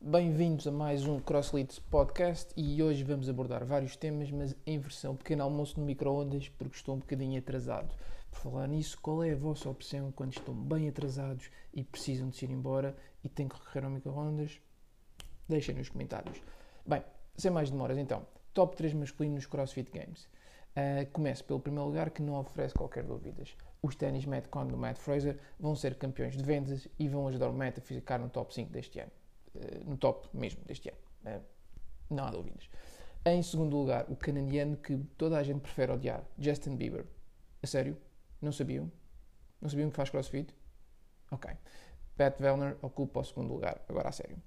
Bem-vindos 0.00 0.66
a 0.66 0.70
mais 0.70 1.04
um 1.06 1.18
CrossLeads 1.18 1.78
Podcast 1.78 2.52
e 2.56 2.82
hoje 2.82 3.02
vamos 3.02 3.28
abordar 3.28 3.64
vários 3.64 3.96
temas, 3.96 4.30
mas 4.30 4.54
em 4.64 4.78
versão 4.78 5.16
pequeno 5.16 5.42
almoço 5.42 5.78
no 5.78 5.84
micro-ondas 5.84 6.48
porque 6.50 6.76
estou 6.76 6.94
um 6.94 6.98
bocadinho 6.98 7.38
atrasado. 7.38 7.94
Por 8.30 8.38
falar 8.38 8.68
nisso, 8.68 8.98
qual 9.02 9.24
é 9.24 9.32
a 9.32 9.36
vossa 9.36 9.68
opção 9.68 10.12
quando 10.12 10.32
estão 10.32 10.54
bem 10.54 10.88
atrasados 10.88 11.50
e 11.74 11.82
precisam 11.82 12.28
de 12.28 12.44
ir 12.44 12.50
embora 12.50 12.96
e 13.24 13.28
têm 13.28 13.48
que 13.48 13.56
recorrer 13.56 13.84
ao 13.84 13.90
micro-ondas? 13.90 14.60
Deixem 15.48 15.74
nos 15.74 15.88
comentários. 15.88 16.40
Bem, 16.86 17.02
sem 17.36 17.50
mais 17.50 17.70
demoras 17.70 17.98
então, 17.98 18.26
top 18.54 18.76
3 18.76 18.94
masculino 18.94 19.34
nos 19.34 19.46
CrossFit 19.46 19.90
Games. 19.90 20.28
Uh, 20.76 21.10
começo 21.12 21.44
pelo 21.44 21.58
primeiro 21.60 21.86
lugar 21.86 22.10
que 22.10 22.22
não 22.22 22.38
oferece 22.38 22.74
qualquer 22.74 23.02
dúvidas 23.02 23.56
os 23.82 23.94
ténis 23.94 24.26
Metcon 24.26 24.66
do 24.66 24.76
Matt 24.76 24.98
Fraser 24.98 25.38
vão 25.58 25.74
ser 25.74 25.94
campeões 25.94 26.36
de 26.36 26.42
vendas 26.42 26.88
e 26.98 27.08
vão 27.08 27.28
ajudar 27.28 27.48
o 27.48 27.52
Matt 27.52 27.78
a 27.78 27.80
ficar 27.80 28.18
no 28.18 28.28
top 28.28 28.52
5 28.52 28.72
deste 28.72 29.00
ano. 29.00 29.10
Uh, 29.54 29.90
no 29.90 29.96
top 29.96 30.28
mesmo 30.32 30.62
deste 30.64 30.88
ano. 30.88 30.98
Uh, 31.24 31.42
não 32.10 32.24
há 32.24 32.30
dúvidas. 32.30 32.68
Em 33.24 33.42
segundo 33.42 33.76
lugar, 33.76 34.06
o 34.08 34.16
canadiano 34.16 34.76
que 34.76 34.96
toda 35.16 35.36
a 35.36 35.42
gente 35.42 35.60
prefere 35.60 35.92
odiar, 35.92 36.24
Justin 36.38 36.76
Bieber. 36.76 37.04
A 37.62 37.66
sério? 37.66 37.96
Não 38.40 38.52
sabiam? 38.52 38.90
Não 39.60 39.68
sabiam 39.68 39.90
que 39.90 39.96
faz 39.96 40.08
crossfit? 40.10 40.54
Ok. 41.30 41.50
Pat 42.16 42.38
Vellner 42.38 42.76
ocupa 42.82 43.20
o 43.20 43.24
segundo 43.24 43.52
lugar, 43.52 43.84
agora 43.88 44.08
a 44.08 44.12
sério. 44.12 44.40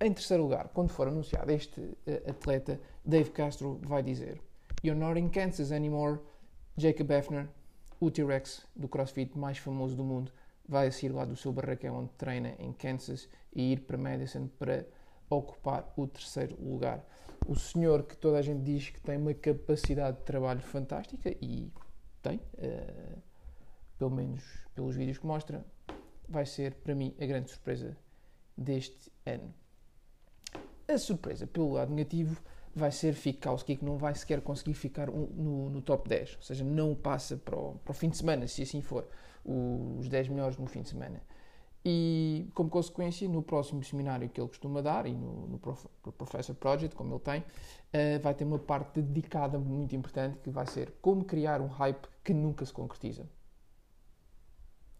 Em 0.00 0.12
terceiro 0.12 0.42
lugar, 0.42 0.68
quando 0.68 0.90
for 0.90 1.08
anunciado 1.08 1.50
este 1.52 1.80
uh, 1.80 1.96
atleta, 2.30 2.80
Dave 3.04 3.30
Castro 3.30 3.80
vai 3.82 4.02
dizer 4.02 4.40
You're 4.82 4.98
not 4.98 5.18
in 5.18 5.28
Kansas 5.28 5.72
anymore. 5.72 6.20
Jacob 6.76 7.10
Hefner 7.10 7.48
o 8.00 8.10
T-Rex 8.10 8.64
do 8.76 8.88
CrossFit 8.88 9.36
mais 9.36 9.58
famoso 9.58 9.96
do 9.96 10.04
mundo 10.04 10.32
vai 10.68 10.92
sair 10.92 11.08
lá 11.08 11.24
do 11.24 11.34
seu 11.34 11.52
barracão 11.52 11.96
onde 11.96 12.10
treina 12.12 12.54
em 12.58 12.72
Kansas 12.72 13.28
e 13.54 13.72
ir 13.72 13.80
para 13.80 13.96
Madison 13.96 14.46
para 14.58 14.84
ocupar 15.30 15.92
o 15.96 16.06
terceiro 16.06 16.56
lugar. 16.62 17.02
O 17.46 17.56
senhor 17.56 18.02
que 18.02 18.16
toda 18.16 18.38
a 18.38 18.42
gente 18.42 18.62
diz 18.62 18.90
que 18.90 19.00
tem 19.00 19.16
uma 19.16 19.32
capacidade 19.32 20.18
de 20.18 20.24
trabalho 20.24 20.60
fantástica 20.60 21.30
e 21.40 21.72
tem, 22.22 22.36
uh, 22.36 23.22
pelo 23.98 24.10
menos 24.10 24.42
pelos 24.74 24.94
vídeos 24.94 25.18
que 25.18 25.26
mostra, 25.26 25.64
vai 26.28 26.44
ser 26.44 26.74
para 26.74 26.94
mim 26.94 27.14
a 27.18 27.24
grande 27.24 27.50
surpresa 27.50 27.96
deste 28.56 29.10
ano. 29.24 29.54
A 30.86 30.98
surpresa 30.98 31.46
pelo 31.46 31.72
lado 31.72 31.94
negativo 31.94 32.42
vai 32.78 32.90
ser 32.90 33.12
Fikowski, 33.12 33.76
que 33.76 33.84
não 33.84 33.98
vai 33.98 34.14
sequer 34.14 34.40
conseguir 34.40 34.74
ficar 34.74 35.08
no, 35.08 35.68
no, 35.68 35.82
top 35.82 36.08
10, 36.08 36.36
ou 36.36 36.42
seja, 36.42 36.64
não 36.64 36.94
passa 36.94 37.36
para 37.36 37.56
o, 37.56 37.74
para 37.84 37.90
o, 37.90 37.94
fim 37.94 38.08
de 38.08 38.16
semana, 38.16 38.46
se 38.46 38.62
assim 38.62 38.80
for, 38.80 39.06
os 39.44 40.08
10 40.08 40.28
melhores 40.28 40.56
no 40.56 40.66
fim 40.66 40.82
de 40.82 40.88
semana. 40.88 41.20
E, 41.84 42.48
como 42.54 42.68
consequência, 42.68 43.28
no 43.28 43.42
próximo 43.42 43.82
seminário 43.82 44.28
que 44.28 44.40
ele 44.40 44.48
costuma 44.48 44.80
dar, 44.80 45.06
e 45.06 45.14
no, 45.14 45.46
no 45.46 45.58
Professor 45.58 46.54
Project, 46.54 46.94
como 46.94 47.14
ele 47.14 47.20
tem, 47.20 47.40
uh, 47.40 48.20
vai 48.20 48.34
ter 48.34 48.44
uma 48.44 48.58
parte 48.58 49.00
dedicada 49.00 49.58
muito 49.58 49.94
importante, 49.94 50.38
que 50.38 50.50
vai 50.50 50.66
ser 50.66 50.92
como 51.00 51.24
criar 51.24 51.60
um 51.60 51.68
hype 51.68 52.06
que 52.24 52.34
nunca 52.34 52.64
se 52.64 52.72
concretiza. 52.72 53.26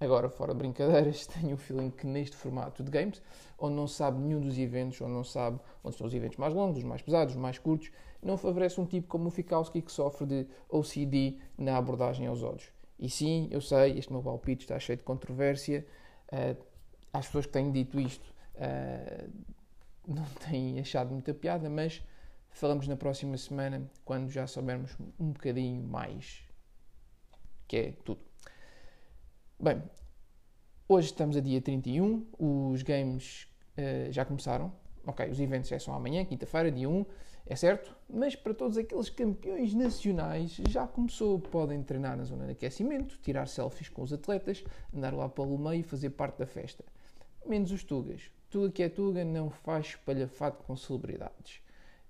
Agora, 0.00 0.28
fora 0.28 0.52
de 0.52 0.58
brincadeiras, 0.58 1.26
tenho 1.28 1.54
o 1.54 1.56
feeling 1.56 1.90
que 1.90 2.06
neste 2.06 2.36
formato 2.36 2.84
de 2.84 2.90
games, 2.90 3.20
onde 3.58 3.74
não 3.74 3.86
se 3.86 3.94
sabe 3.94 4.18
nenhum 4.20 4.40
dos 4.40 4.56
eventos, 4.56 5.00
onde 5.00 5.12
não 5.12 5.24
sabe 5.24 5.58
onde 5.82 5.96
são 5.96 6.06
os 6.06 6.14
eventos 6.14 6.36
mais 6.36 6.54
longos, 6.54 6.78
os 6.78 6.84
mais 6.84 7.02
pesados, 7.02 7.34
os 7.34 7.40
mais 7.40 7.58
curtos, 7.58 7.90
não 8.22 8.36
favorece 8.36 8.80
um 8.80 8.86
tipo 8.86 9.08
como 9.08 9.28
o 9.28 9.30
Fikowski 9.30 9.82
que 9.82 9.90
sofre 9.90 10.26
de 10.26 10.46
OCD 10.68 11.38
na 11.56 11.76
abordagem 11.76 12.26
aos 12.26 12.42
olhos. 12.42 12.70
E 12.98 13.08
sim, 13.08 13.48
eu 13.50 13.60
sei, 13.60 13.98
este 13.98 14.12
meu 14.12 14.22
palpite 14.22 14.64
está 14.64 14.78
cheio 14.78 14.98
de 14.98 15.04
controvérsia. 15.04 15.86
Uh, 16.32 16.60
as 17.12 17.26
pessoas 17.26 17.46
que 17.46 17.52
têm 17.52 17.70
dito 17.70 17.98
isto 17.98 18.34
uh, 18.56 19.30
não 20.06 20.24
têm 20.48 20.80
achado 20.80 21.10
muita 21.12 21.32
piada, 21.32 21.70
mas 21.70 22.02
falamos 22.50 22.88
na 22.88 22.96
próxima 22.96 23.36
semana, 23.36 23.88
quando 24.04 24.30
já 24.30 24.46
soubermos 24.46 24.96
um 25.18 25.32
bocadinho 25.32 25.82
mais, 25.82 26.42
que 27.68 27.76
é 27.76 27.92
tudo. 28.04 28.27
Bem, 29.60 29.82
hoje 30.88 31.08
estamos 31.08 31.36
a 31.36 31.40
dia 31.40 31.60
31, 31.60 32.28
os 32.38 32.80
games 32.82 33.48
uh, 33.76 34.12
já 34.12 34.24
começaram. 34.24 34.72
Ok, 35.04 35.28
os 35.28 35.40
eventos 35.40 35.68
já 35.68 35.80
são 35.80 35.92
amanhã, 35.94 36.24
quinta-feira, 36.24 36.70
dia 36.70 36.88
1, 36.88 37.04
é 37.44 37.56
certo, 37.56 37.92
mas 38.08 38.36
para 38.36 38.54
todos 38.54 38.78
aqueles 38.78 39.10
campeões 39.10 39.74
nacionais 39.74 40.60
já 40.68 40.86
começou. 40.86 41.40
Podem 41.40 41.82
treinar 41.82 42.16
na 42.16 42.22
zona 42.22 42.46
de 42.46 42.52
aquecimento, 42.52 43.18
tirar 43.20 43.48
selfies 43.48 43.88
com 43.88 44.02
os 44.02 44.12
atletas, 44.12 44.62
andar 44.94 45.12
lá 45.12 45.28
pelo 45.28 45.58
meio 45.58 45.80
e 45.80 45.82
fazer 45.82 46.10
parte 46.10 46.38
da 46.38 46.46
festa. 46.46 46.84
Menos 47.44 47.72
os 47.72 47.82
Tugas. 47.82 48.30
Tuga 48.48 48.70
que 48.70 48.84
é 48.84 48.88
Tuga 48.88 49.24
não 49.24 49.50
faz 49.50 49.86
espalhafato 49.86 50.62
com 50.62 50.76
celebridades. 50.76 51.60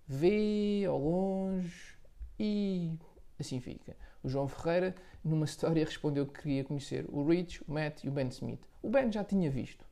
Vê 0.07 0.85
ao 0.87 0.99
longe 0.99 1.97
e 2.39 2.99
assim 3.43 3.61
fica. 3.61 3.97
O 4.23 4.29
João 4.29 4.49
Ferreira, 4.49 4.95
numa 5.23 5.45
história, 5.45 5.85
respondeu 5.87 6.27
que 6.27 6.43
queria 6.43 6.65
conhecer 6.65 7.05
o 7.09 7.25
Rich, 7.25 7.63
o 7.67 7.73
Matt 7.73 8.05
e 8.05 8.09
o 8.09 8.13
Ben 8.13 8.29
Smith. 8.29 8.61
O 8.83 8.89
Ben 8.89 9.11
já 9.11 9.25
tinha 9.25 9.51
visto, 9.51 9.85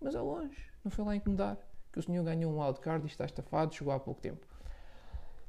mas 0.00 0.14
ao 0.14 0.26
longe, 0.26 0.70
não 0.82 0.90
foi 0.90 1.04
lá 1.04 1.16
incomodar, 1.16 1.58
que 1.92 1.98
o 1.98 2.02
senhor 2.02 2.24
ganhou 2.24 2.52
um 2.52 2.60
wildcard 2.60 3.04
e 3.06 3.10
está 3.10 3.24
estafado, 3.24 3.74
chegou 3.74 3.92
há 3.92 4.00
pouco 4.00 4.20
tempo. 4.20 4.46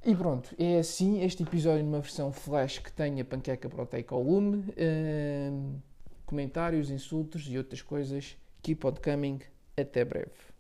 E 0.06 0.16
pronto, 0.16 0.54
é 0.60 0.78
assim 0.78 1.24
este 1.24 1.42
episódio 1.42 1.84
numa 1.84 2.00
versão 2.00 2.32
flash 2.32 2.78
que 2.78 2.92
tem 2.92 3.20
a 3.20 3.26
panqueca 3.26 3.68
proteica 3.68 4.14
ao 4.14 4.22
lume. 4.22 4.64
Uh, 4.78 5.82
comentários, 6.28 6.92
insultos 6.92 7.48
e 7.48 7.58
outras 7.58 7.82
coisas. 7.82 8.38
Keep 8.62 8.86
on 8.86 8.94
coming. 9.04 9.40
Até 9.76 10.06
breve. 10.06 10.55